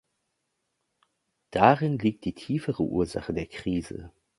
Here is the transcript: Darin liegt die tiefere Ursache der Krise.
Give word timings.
Darin 1.51 1.99
liegt 1.99 2.25
die 2.25 2.33
tiefere 2.33 2.81
Ursache 2.81 3.35
der 3.35 3.45
Krise. 3.45 4.11